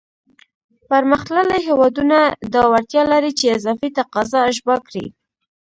[0.89, 2.19] پرمختللی هېوادونه
[2.53, 5.05] دا وړتیا لري چې اضافي تقاضا اشباع کړي.